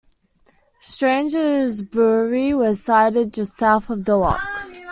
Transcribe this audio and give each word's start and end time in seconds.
Strange's 0.79 1.83
Brewery 1.83 2.55
was 2.55 2.81
sited 2.83 3.31
just 3.35 3.53
south 3.55 3.87
of 3.91 4.05
the 4.05 4.15
lock. 4.15 4.41